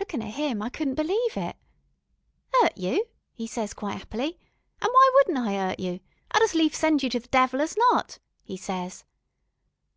[0.00, 1.54] Lookin' at 'im, I couldn't believe it.
[2.54, 3.06] ''Urt you?'
[3.38, 4.36] 'e ses quite 'appily;
[4.82, 6.00] 'an' why wouldn't I 'urt you?
[6.32, 9.04] I'd as lief send you to the Devil as not,' 'e ses.